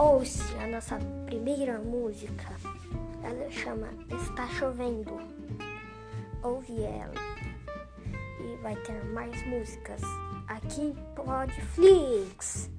[0.00, 2.48] ouça a nossa primeira música.
[3.22, 3.88] Ela chama
[4.22, 5.20] Está Chovendo.
[6.42, 7.12] Ouve ela.
[8.40, 10.00] E vai ter mais músicas
[10.48, 12.70] aqui em Podflix.